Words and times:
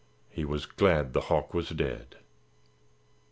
He 0.31 0.45
was 0.45 0.65
glad 0.65 1.13
the 1.13 1.21
hawk 1.21 1.53
was 1.53 1.69
dead. 1.69 2.15